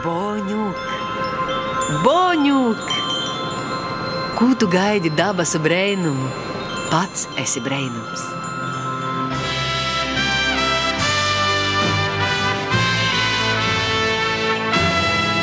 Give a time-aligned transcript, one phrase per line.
[0.00, 0.78] Boņuk,
[2.04, 2.92] boņuk!
[4.38, 6.28] Ko tu gaidi dabas brēnumu?
[6.88, 8.22] Pats esi brēnums.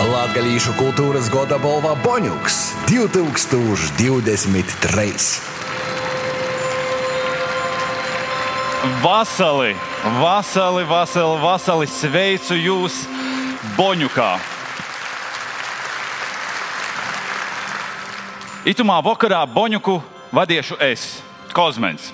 [0.07, 2.57] Latvijas kultūras goda balva Boņuks
[2.89, 5.57] 2023.
[9.03, 9.75] Vasali,
[10.17, 13.16] vasali, vasali, vasali, sveicu jūs
[13.77, 14.29] Boņukā.
[18.67, 19.99] Itumā vakarā Boņuku
[20.33, 21.09] vadīšu es,
[21.53, 22.09] Kozmens.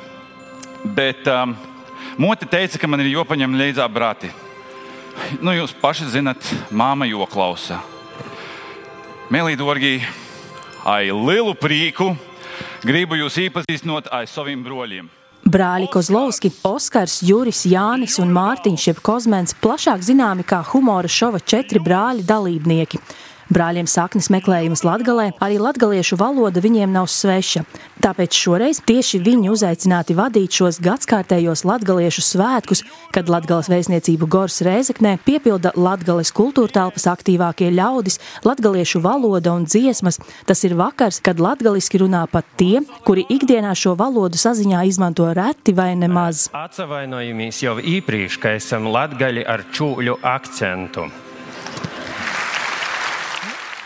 [0.83, 1.55] Bet um,
[2.17, 4.29] Mote teica, ka man ir jopaņem līdzā brāti.
[5.41, 7.79] Nu, jūs paši zinat, māma joklausa.
[9.33, 9.95] Mēlī, Dorgi,
[10.85, 12.11] ai lielu prīku
[12.85, 15.09] gribu jūs iepazīstināt ar saviem broļiem.
[15.43, 21.81] Brāļi Kozlovski, Oskars, Juris, Jānis un Mārtiņš, jeb Kozmens, plašāk zināmi kā humora šova četri
[21.83, 23.01] brāļi dalībnieki.
[23.51, 27.65] Brāļiem saknes meklējums latgalē, arī latgaliešu valoda viņiem nav sveša.
[28.03, 32.83] Tāpēc šoreiz tieši viņi uzaicināti vadīt šos gadskārtējos latgaliešu svētkus,
[33.15, 40.19] kad Latgales vēstniecību Gors Rēzeknē piepilda Latgales kultūrtelpas aktīvākie ļaudis, latgaliešu valoda un dziesmas.
[40.47, 45.75] Tas ir vakars, kad latgaliski runā pat tie, kuri ikdienā šo valodu saziņā izmanto reti
[45.75, 46.49] vai nemaz.
[46.51, 51.07] Atvainojamies jau iepriekš, ka esam latgaļi ar čūļu akcentu.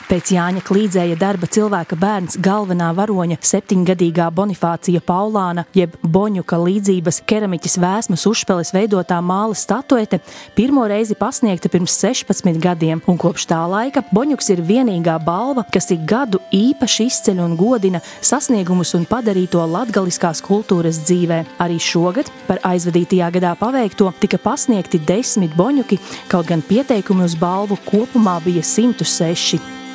[0.08, 7.74] Pēc Jāņa Klīdzēja darba cilvēka bērns galvenā varoņa septiņgadīgā Bonifācija Paulāna, jeb Boņuka līdzības keramiķis
[7.84, 10.22] vēsmas uzšpeles veidotā māla statuete
[10.56, 15.92] pirmo reizi pasniegta pirms 16 gadiem, un kopš tā laika Boņuks ir vienīgā balva, kas
[15.92, 21.42] ik gadu īpaši izceļ un godina sasniegumus un padarīto latgaliskās kultūras dzīvē.
[21.66, 26.00] Arī šogad par aizvadītajā gadā paveikto tika pasniegti desmit Boņuki,
[26.32, 29.87] kaut gan pieteikumi uz balvu kopumā bija 106.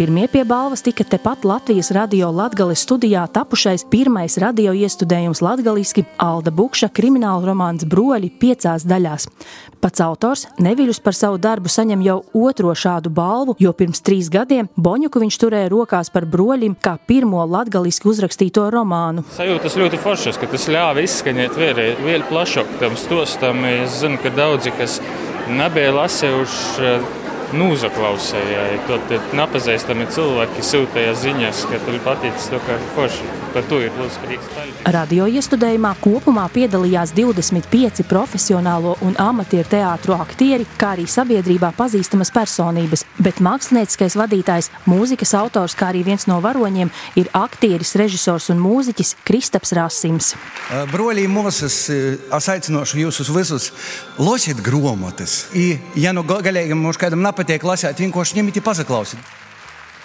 [0.00, 6.48] Pirmie pie balvas tika tepat Latvijas radio Latgales studijā tapušais pirmais radio iestudējums latgaliski Alda
[6.56, 9.28] Bukša krimināla romāns Broļi piecās daļās.
[9.84, 14.72] Pats autors neviļus par savu darbu saņem jau otro šādu balvu, jo pirms trīs gadiem
[14.80, 19.28] Boņuku viņš turēja rokās par broļiem kā pirmo latgaliski uzrakstīto romānu.
[19.36, 23.66] Sajūtas ļoti foršas, ka tas ļāva izskaņot vēl plašāk tam stostam.
[23.68, 25.02] Es zinu, ka daudzi, kas
[25.52, 27.19] nebija lasījuši
[27.56, 28.64] nūzaklausēja.
[28.88, 33.28] Tad nepazīstami cilvēki sūtīja ziņas, ka tur paticis to kā forši.
[33.50, 34.46] Par to ir liels prieks.
[34.94, 43.02] Radio iestudējumā kopumā piedalījās 25 profesionālo un amatieru teātru aktieri, kā arī sabiedrībā pazīstamas personības,
[43.18, 49.16] bet mākslinieckais vadītājs, mūzikas autors, kā arī viens no varoņiem, ir aktieris, režisors un mūziķis
[49.26, 50.32] Kristaps Rasims.
[50.94, 53.70] Broļi mūsas, es aicinošu jūs visus
[54.22, 55.48] lasīt gromotas.
[55.58, 59.38] I, ja nu galīgi mums kādam nepatīk lasīt, vienkārši ņemiet pazaklausiet.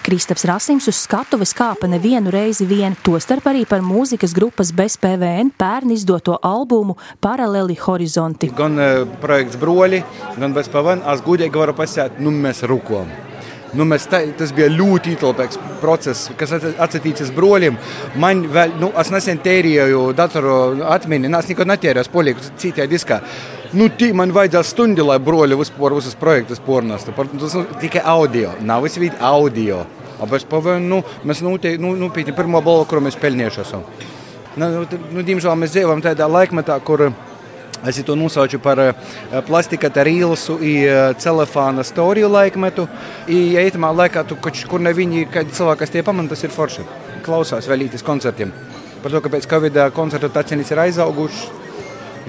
[0.05, 5.49] Kristaps Rasims uz skatuves kāpa nevienu reizi vien, tostarp arī par mūzikas grupas bez PVN
[5.57, 6.93] pērn izdoto albumu
[7.25, 8.51] Paraleli horizonti.
[8.53, 10.03] Gan uh, projekts Broļi,
[10.37, 13.09] gan bez PVN, es gudīgi varu pasēt, nu mēs rukojam.
[13.73, 17.75] Nu, mēs tā, tas bija ļoti ietilpīgs process, kas atsatīts broļiem.
[18.21, 23.23] Man vēl, nu, es nesen tērēju datoru atmiņu, es neko netērēju, polieku citajā diskā.
[23.73, 27.13] Nu, tī man vajadzēja stundi, lai broļi vispār visas projektus pornāstu.
[27.15, 29.83] Tas nu, tikai audio, nav visvīt audio.
[30.29, 33.83] Bez PVN, nu, mēs noteikti, nu, nu, pīti, pirmo balvu, kuru mēs pelnījuši esam.
[34.55, 34.69] Nu,
[35.11, 37.09] nu, diemžēl mēs dzīvojam tādā laikmetā, kur
[37.85, 38.79] Es to nosaucu par
[39.45, 42.87] plastika rīlsu un telefona storiju laikmetu.
[43.29, 46.87] Ja itamā laikā, tu, kur ne viņi, kad cilvēki, tie pamana, tas ir forši.
[47.25, 48.55] Klausās vēl īstenībā koncertiem.
[49.03, 51.49] Par to, ka pēc Covid koncertu tacinis ir aizauguši.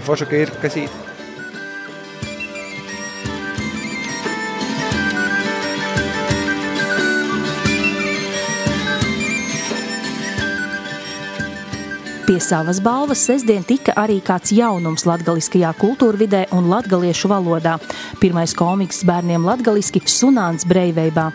[0.04, 1.05] Forši, ka ir kas īsti.
[12.36, 17.78] Pie savas balvas sestdien tika arī kāds jaunums latgaliskajā kultūrvidē un latgaliešu valodā.
[18.20, 21.30] Pirmais komiks bērniem latgaliski Sunāns Breivībā.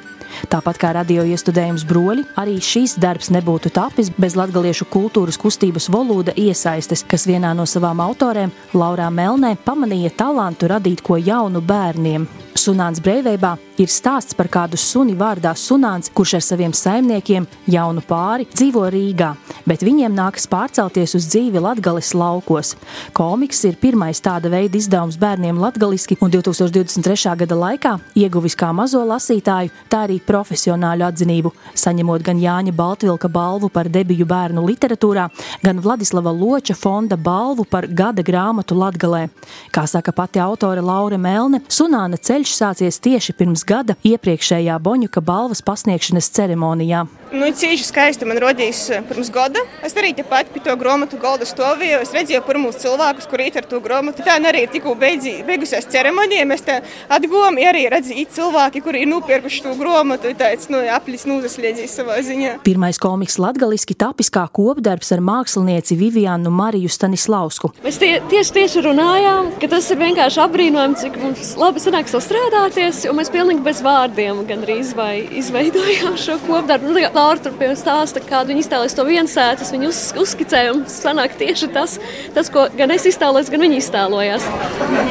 [0.54, 6.38] Tāpat kā radio iestudējums broļi, arī šīs darbs nebūtu tapis bez latgaliešu kultūras kustības volūda
[6.38, 12.30] iesaistes, kas vienā no savām autorēm, Laurā Melnē, pamanīja talantu radīt ko jaunu bērniem.
[12.62, 18.46] Sunāns Breivībā ir stāsts par kādu suni vārdā Sunāns, kurš ar saviem saimniekiem, jaunu pāri,
[18.54, 19.32] dzīvo Rīgā.
[19.66, 22.76] bet viņiem nākas pārcelties uz dzīvi Latgales laukos.
[23.18, 27.36] Komiks ir pirmais tāda veida izdevums bērniem latgaliski, un 2023.
[27.42, 33.70] gada laikā ieguvis kā mazo lasītāju, tā arī profesionāļu atzinību, saņemot gan Jāņa Baltvilka balvu
[33.70, 35.30] par debiju bērnu literatūrā,
[35.64, 39.28] gan Vladislava Loča fonda balvu par gada grāmatu Latgalē.
[39.74, 45.64] Kā saka pati autore Laura Melne, Sunāna ceļš sācies tieši pirms gada iepriekšējā Boņuka balvas
[45.66, 47.06] pasniegšanas ceremonijā.
[47.32, 49.62] Nu, cieši skaisti man rodīs eh, pirms gada.
[49.88, 52.02] Es arī tepat pie to grāmatu galda stāvēju.
[52.04, 54.26] Es redzēju pirmos cilvēkus, kuriem ir ar to grāmatu.
[54.26, 56.44] Tā arī ir tikko beigusies ceremonija.
[56.50, 56.76] Mēs te
[57.08, 60.34] atguvām, arī redzēju cilvēki, kuri ir nopirkuši to grāmatu.
[60.36, 62.58] Tāds nu, aplis nūzasliedzīs savā ziņā.
[62.66, 67.72] Pirmais komiks latgaliski tapis kā kopdarbs ar mākslinieci Vivianu Mariju Stanislausku.
[67.86, 73.06] Mēs tie, tieši, tieši runājām, ka tas ir vienkārši apbrīnojami, cik mums labi sanāk sastrādāties,
[73.08, 76.92] un mēs pilnīgi bez vārdiem gandrīz vai izveidojām šo kopdarbu.
[76.92, 79.70] Nu, Laura tur pie stāsta, kāda viņa iztēlojas to viensētas.
[79.76, 82.00] Viņa uz, uzskicēja un sanāk tieši tas,
[82.34, 84.48] tas, ko gan es iztēlojos, gan viņa iztēlojās.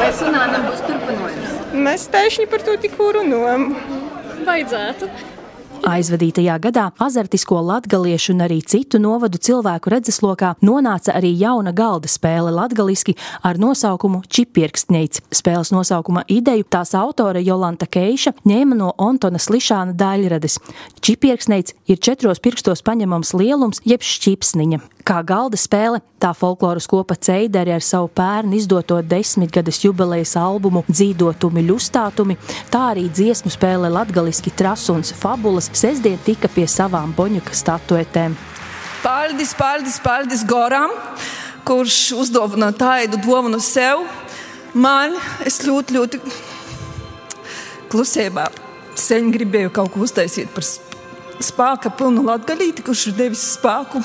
[0.00, 1.58] Vai sunānam būs turpinājums?
[1.86, 3.68] Mēs tieši par to tikko runājam.
[4.48, 5.10] Vajadzētu.
[5.80, 12.52] Aizvadītajā gadā azartisko latgaliešu un arī citu novadu cilvēku redzeslokā nonāca arī jauna galda spēle
[12.52, 13.14] latgaliski
[13.46, 15.22] ar nosaukumu Čipirkstņeic.
[15.32, 20.58] Spēles nosaukuma ideju tās autore Jolanta Keiša ņēma no Ontona Slišāna daļrades.
[21.00, 24.82] Čipirkstņeic ir četros pirkstos paņemams lielums jeb šķipsniņa.
[25.00, 31.64] Kā galda spēle, tā folkloras kopa Ceideri ar savu pērnu izdoto desmitgades jubilejas albumu Dzīdotumi,
[31.70, 32.36] ļustātumi,
[32.70, 38.36] tā arī dziesmu spēle latgaliski trasuns fabulas sestdien tika pie savām boņuka statuetēm.
[39.00, 40.92] Paldies, paldies, paldies Goram,
[41.64, 44.04] kurš uzdāvina tādu dāvanu sev.
[44.74, 46.20] Man es ļoti, ļoti
[47.90, 48.50] klusībā
[49.00, 50.66] sen gribēju kaut ko uztaisīt par
[51.40, 54.02] spēka pilnu latgalīti, kurš ir devis spēku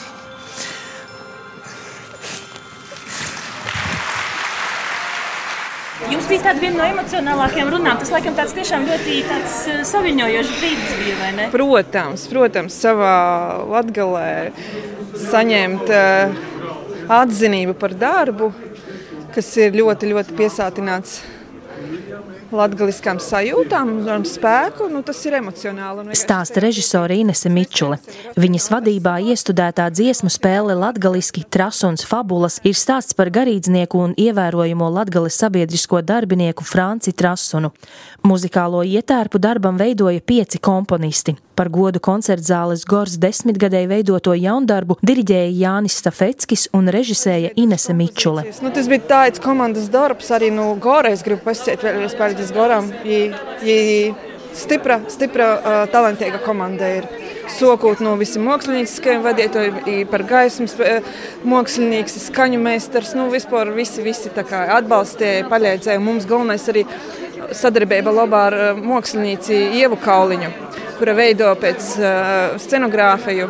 [6.25, 7.98] Jums bija tāda viena no emocionālākajām runām.
[8.01, 9.57] Tas, laikam, tāds tiešām ļoti tāds
[9.92, 11.44] saviņojošs brīdis bija, vai ne?
[11.54, 13.12] Protams, protams savā
[13.69, 14.31] latgalē
[15.22, 16.39] saņemt uh,
[17.19, 18.50] atzinību par darbu,
[19.38, 21.19] kas ir ļoti, ļoti piesātināts
[22.56, 26.16] latgaliskām sajūtām un spēku, nu, tas ir emocionāli.
[26.18, 28.00] Stāsta režisore Inese Mičule.
[28.40, 35.38] Viņas vadībā iestudētā dziesmu spēle latgaliski Trasuns fabulas ir stāsts par garīdznieku un ievērojamo latgales
[35.42, 37.74] sabiedrisko darbinieku Franci Trasunu.
[38.25, 41.36] Muzikālo ietērpu darbam veidoja pieci komponisti.
[41.56, 48.44] Par godu koncertzāles Gors desmitgadēju veidoto jaundarbu diriģēja Jānis Stafeckis un režisēja Inese Mičule.
[48.60, 52.92] Nu, tas bija tāds komandas darbs, arī nu, Gora es gribu pasciet vēlreiz paldies Goram.
[53.07, 53.80] Jī,
[54.52, 57.07] stipra, stipra uh, talantīga komanda ir.
[57.56, 59.75] Sokūt no visiem mākslinieckajiem vadītājiem,
[60.12, 60.74] par gaismas
[61.48, 63.13] mākslinieks, skaņu meistars.
[63.16, 66.04] Nu, vispār visi, visi atbalstīja, palīdzēja.
[66.04, 66.84] Mums galvenais arī
[67.56, 70.51] sadarbība labā ar mākslinieci Ievu Kauliņu
[71.00, 73.50] kura veido pēc uh, scenogrāfiju.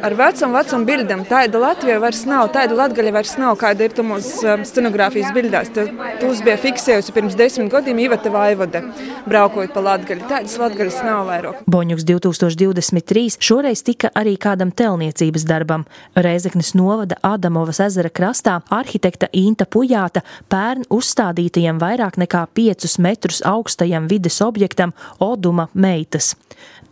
[0.00, 1.22] Ar vecām, vecām bildēm.
[1.28, 5.68] Tāda Latvija vairs nav, tāda Latvija vairs nav, kāda ir mūsu um, scenogrāfijas bildēs.
[5.76, 8.80] Tas bija fiksējusi pirms desmit gadiem Iveta Vaivode,
[9.28, 10.24] braukojot pa Latviju.
[10.30, 11.60] Tādas Latvijas nav vairāk.
[11.68, 15.84] Boņuks 2023 šoreiz tika arī kādam telniecības darbam.
[16.16, 24.08] Reizeknes novada Adamovas ezera krastā arhitekta Inta Pujāta pērn uzstādītajam vairāk nekā 5 metrus augstajam
[24.08, 26.32] vides objektam Oduma meitas.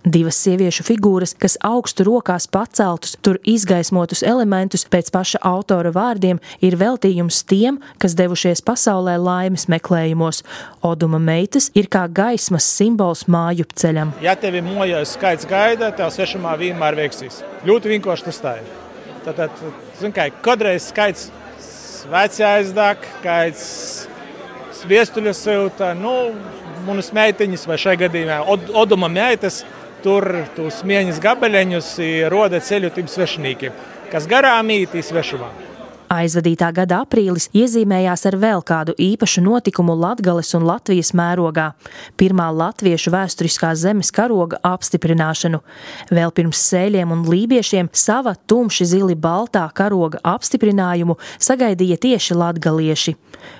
[0.06, 6.76] Divas sieviešu figūras, kas augstu rokās paceltus, tur izgaismotus elementus pēc paša autora vārdiem, ir
[6.78, 10.44] veltījums tiem, kas devušies pasaulē laimes meklējumos.
[10.86, 14.14] Oduma meitas ir kā gaismas simbols māju ceļam.
[14.22, 17.42] Ja tevi mojās skaits gaida, tev svešumā vienmēr veiksīs.
[17.66, 18.70] Ļoti vienkārši tas tā ir.
[19.26, 21.32] Tad, tad kā, kādreiz skaits
[22.08, 23.66] veci aizdāk, kāds
[24.78, 26.14] sviestuļa silta, nu,
[26.86, 29.64] manas meitiņas vai šai gadījumā od, Oduma meitas
[30.04, 31.94] tur tos smieņas gabaleņus
[32.32, 33.80] roda ceļu tiem svešinīkiem,
[34.12, 35.67] kas garām īti svešumā.
[36.08, 41.72] Aizvadītā gada aprīlis iezīmējās ar vēl kādu īpašu notikumu Latgales un Latvijas mērogā-
[42.20, 45.60] pirmā latviešu vēsturiskās zemes karoga apstiprināšanu.
[46.10, 53.16] Vēl pirms sēļiem un lībiešiem sava tumši zili baltā karoga apstiprinājumu sagaidīja tieši latgalieši.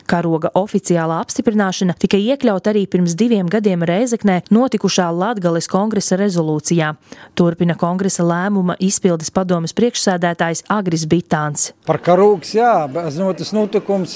[0.06, 6.96] Karoga oficiālā apstiprināšana tika iekļauta arī pirms diviem gadiem Reizeknē notikušā Latgales kongresa rezolūcijā.
[7.34, 11.72] Turpina kongresa lēmuma izpildes padomas priekšsēdētājs Agris Bitāns.
[11.86, 12.86] Par karogu Lūks, jā,
[13.34, 14.12] tas notikums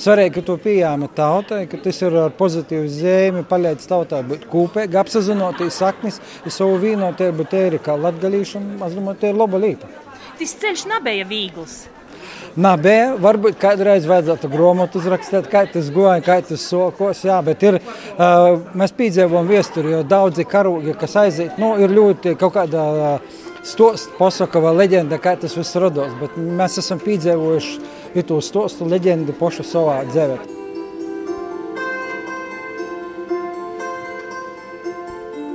[0.00, 4.96] svarīgi, ka to pieejama tautai, ka tas ir ar pozitīvu zīmi, palīdz tautai būt kūpīgi,
[4.96, 6.16] apzināties saknes,
[6.48, 9.90] savu vienotību, te ir kā latgalīšu, un es domāju, te ir laba lieta.
[10.38, 11.82] Tas ceļš nebija viegls.
[12.56, 17.20] Bija, varbūt kādreiz vajadzētu grāmatu uzrakstīt, kā tas goja, kā tas sokos.
[17.28, 17.76] Jā, bet ir,
[18.16, 22.86] uh, mēs piedzīvojam vēsturi, jo daudzi karogi, kas aiziet, nu, ir ļoti kaut kādā
[23.66, 26.14] stosts, posaka vai leģenda, kā tas viss radās.
[26.20, 30.55] Bet mēs esam piedzīvojuši to stostu leģendu pašu savā dzīvē.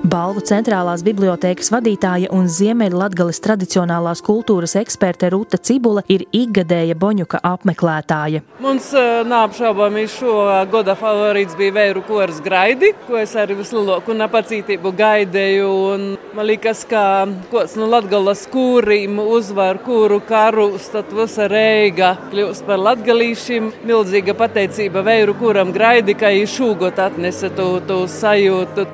[0.01, 8.41] Balvu centrālās bibliotēkas vadītāja un Ziemeļlatgales tradicionālās kultūras eksperte Ruta Cibula ir ikgadēja Boņuka apmeklētāja.
[8.65, 8.87] Mums
[9.29, 10.33] neapšaubāmi šo
[10.71, 15.67] gada favorīts bija Vēru Koras Graidi, ko es arī vislielāko nepacītību gaidēju.
[15.93, 17.03] Un man liekas, ka
[17.51, 23.69] kāds no Latgales kūrīm uzvar kūru karus, tad visa reiga kļūst par latgalīšiem.
[23.85, 28.87] Milzīga pateicība Vēru Kuram Graidi, ka viņš šūgot atnesa to, to sajūtu.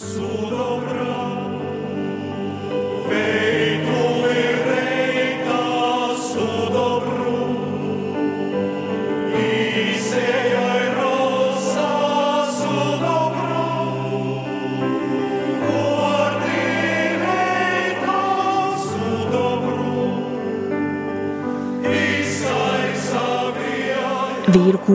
[0.00, 0.49] Vīru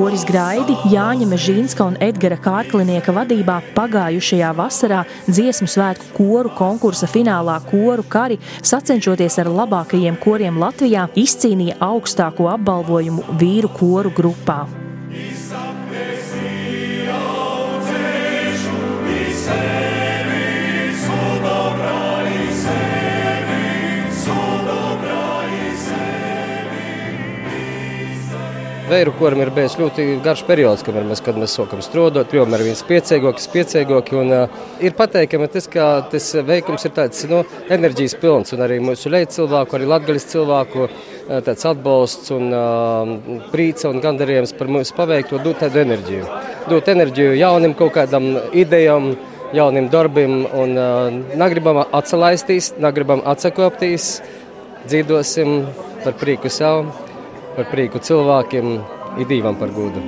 [0.06, 7.58] koris Graidi, Jāņa Mežīnska un Edgara Kārklinieka vadībā pagājušajā vasarā dziesmu svētku koru konkursa finālā
[7.72, 14.85] koru kari, sacenšoties ar labākajiem koriem Latvijā, izcīnīja augstāko apbalvojumu vīru koru grupā.
[28.86, 32.84] Vēju koram ir bijis ļoti garš periods, kamēr mēs, kad mēs sākam strādāt, ar viens
[32.86, 34.14] pieciegoks, pieciegoki.
[34.20, 37.40] Un, uh, ir pateikami tas, ka tas veikums ir tāds nu,
[37.74, 40.86] enerģijas pilns, un arī mūsu leju cilvēku, arī latgaļas cilvēku
[41.48, 46.28] tāds atbalsts un uh, prīca un gandarījums par mūsu paveikto dot tādu enerģiju.
[46.70, 49.16] Dot enerģiju jaunam kaut kādam idejam,
[49.58, 54.20] jauniem darbiem un uh, negribam atsalaistīs, negribam atsakoptīs,
[54.86, 55.58] dzīvosim
[56.06, 56.86] par prieku sev
[57.56, 58.72] par prieku cilvēkiem,
[59.20, 60.04] ir divam par gudu.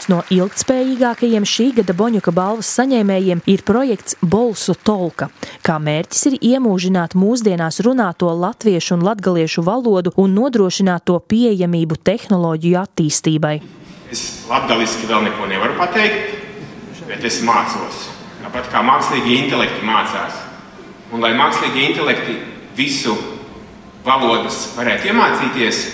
[0.00, 5.26] Viens no ilgspējīgākajiem šī gada Boņuka balvas saņēmējiem ir projekts Bolsu Tolka,
[5.60, 12.78] kā mērķis ir iemūžināt mūsdienās runāto latviešu un latgaliešu valodu un nodrošināt to pieejamību tehnoloģiju
[12.80, 13.52] attīstībai.
[14.08, 16.32] Es latgaliski vēl neko nevaru pateikt,
[17.10, 18.00] bet es mācos.
[18.40, 20.40] Tāpat kā mākslīgi intelekti mācās.
[21.12, 22.38] Un lai mākslīgi intelekti
[22.80, 23.18] visu
[24.08, 25.84] valodas varētu iemācīties,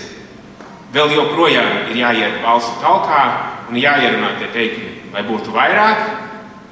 [0.95, 6.05] vēl joprojām ir jāiet balsu talkā un jāierunā tie teikumi, lai būtu vairāk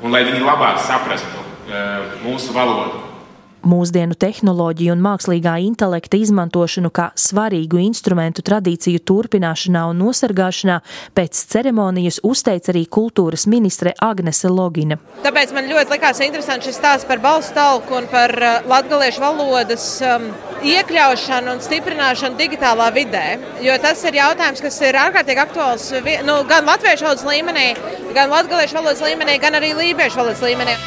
[0.04, 3.15] un lai viņi labāk saprastu uh, mūsu valodu.
[3.66, 10.76] Mūsdienu tehnoloģiju un mākslīgā intelekta izmantošanu kā svarīgu instrumentu tradīciju turpināšanā un nosargāšanā
[11.18, 15.00] pēc ceremonijas uzteica arī kultūras ministre Agnese Logina.
[15.26, 19.90] Tāpēc man ļoti likās interesanti šis stāsts par balstu talku un par uh, latgaliešu valodas
[20.06, 20.30] um,
[20.62, 23.26] iekļaušanu un stiprināšanu digitālā vidē.
[23.66, 25.90] Jo tas ir jautājums, kas ir ārkārtīgi aktuāls
[26.30, 27.68] nu, gan latviešu valodas līmenī,
[28.14, 30.78] gan latgaliešu valodas līmenī, gan arī lībiešu valodas līmenī.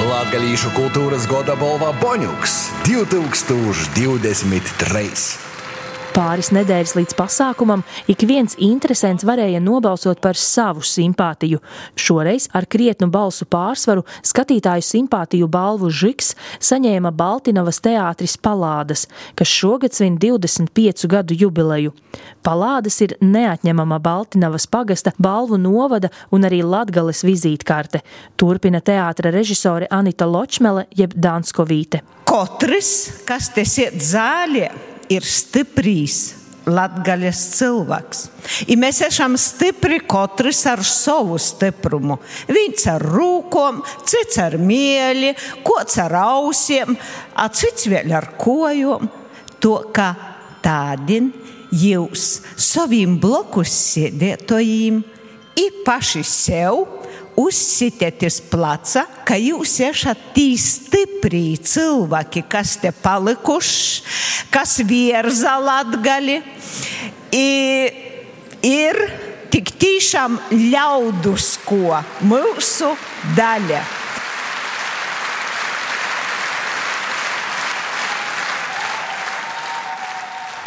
[0.00, 2.54] Latvijas kultūras goda balva Boņuks
[2.88, 5.51] 2023.
[6.12, 11.62] Pāris nedēļas līdz pasākumam ik viens interesants varēja nobalsot par savu simpātiju.
[11.96, 16.34] Šoreiz ar krietnu balsu pārsvaru skatītāju simpātiju balvu Žiks
[16.68, 19.06] saņēma Baltinovas teātris Palādas,
[19.40, 21.94] kas šogad svin 25 gadu jubileju.
[22.44, 28.04] Palādas ir neatņemama Baltinovas pagasta balvu novada un arī Latgales vizītkarte.
[28.36, 32.04] Turpina teātra režisore Anita Ločmele jeb Danskovīte.
[32.28, 34.68] Katrs, kas te iet zāļie,
[35.12, 38.20] ir stiprīs latgaļas cilvēks.
[38.70, 42.18] I mēs esam stipri katrs ar savu stiprumu.
[42.50, 45.32] Viens ar rūkom, cits ar mieli,
[45.66, 46.94] kods ar ausiem,
[47.34, 49.10] a cits vēl ar kojom.
[49.62, 50.12] To, ka
[50.62, 51.30] tādin
[51.70, 55.02] jūs saviem blokus sēdētojiem,
[55.58, 57.01] ir paši sev
[57.38, 64.04] uzsitiet uz placa, ka jūs esat tī stipri cilvēki, kas te palikuši,
[64.52, 66.40] kas virza latgali.
[67.32, 67.48] I,
[68.66, 68.98] ir
[69.52, 70.38] tik tiešām
[70.72, 72.94] ļaudusko mūsu
[73.36, 74.01] daļa.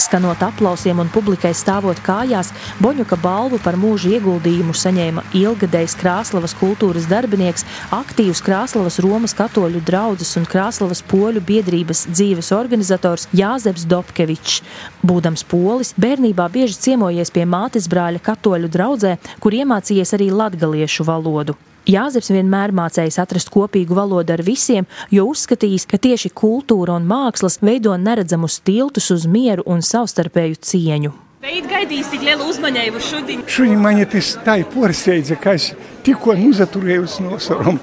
[0.05, 7.07] Skanot aplausiem un publikai stāvot kājās, Boņuka balvu par mūža ieguldījumu saņēma ilgadējs Krāslavas kultūras
[7.09, 14.61] darbinieks, aktīvs Krāslavas Romas katoļu draudzes un Krāslavas poļu biedrības dzīves organizators Jāzeps Dobkevičs.
[15.01, 21.57] Būdams polis, bērnībā bieži ciemojies pie mātes brāļa katoļu draudzē, kur iemācījies arī latgaliešu valodu.
[21.85, 27.59] Jāzeps vienmēr mācējis atrast kopīgu valodu ar visiem, jo uzskatījis, ka tieši kultūra un mākslas
[27.61, 31.13] veido neredzamus tiltus uz mieru un savstarpēju cieņu.
[31.45, 33.45] Veit gaidījis tik lielu uzmanību šodien.
[33.45, 35.67] Šodien man ir tas tā porsteidza, ka es
[36.07, 37.77] tikko nozaturējos no savām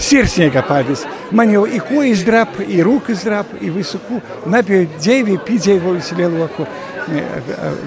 [0.00, 1.04] sirsnieka paldies.
[1.28, 4.24] Man jau ir ko izdrap, ir rūkas drap, ir visu ko.
[4.48, 6.70] Nebija dzīvī piedzīvojis lielāko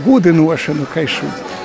[0.06, 1.65] gudinošanu, kā šodien.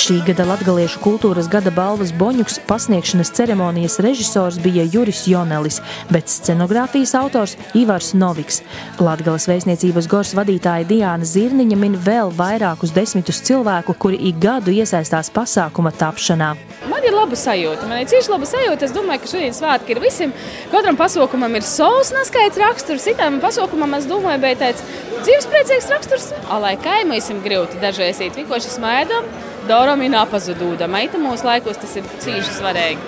[0.00, 5.76] Šī gada Latviešu kultūras gada balvas Boņuks pasniegšanas ceremonijas režisors bija Juris Jonelis,
[6.08, 8.62] bet scenogrāfijas autors Ivars Noviks.
[8.96, 15.28] Latvijas vēstniecības gors vadītāja Diāna Zirniņa min vēl vairākus desmitus cilvēku, kuri ik gadu iesaistās
[15.36, 16.54] pasākuma tapšanā.
[16.88, 17.84] Man ir laba sajūta.
[17.92, 18.88] Man ir cieši laba sajūta.
[18.88, 20.32] Es domāju, ka šodien svētki ir visiem.
[20.72, 24.88] Katram pasaukumam ir savs neskaidrs raksturs, citam pasaukumam es domāju, bet tāds
[25.20, 26.32] dzīvespriecīgs raksturs.
[26.48, 29.28] Alai kaimiņam grūti dažreiz iet, vienkārši smaidām.
[29.68, 30.88] Doram ir apazudūda.
[30.90, 33.04] Meita mūsu laikos tas ir cīši svarīgi.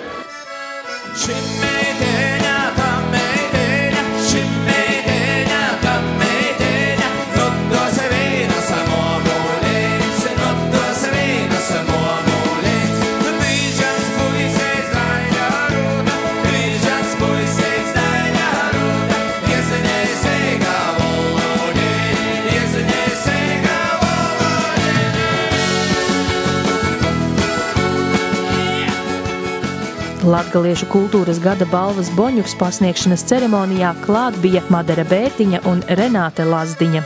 [30.23, 37.03] Latviešu kultūras gada balvas Boņuks pasniegšanas ceremonijā klāt bija Madara Bērtiņa un Renāte Lazdiņa.